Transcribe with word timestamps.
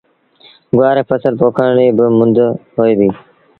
گُوآر 0.71 0.95
ري 0.97 1.03
ڦسل 1.09 1.33
پوکڻ 1.39 1.67
ريٚ 1.77 1.95
با 1.97 2.05
مند 2.17 2.37
هوئي 2.75 2.93
ديٚ۔ 2.99 3.15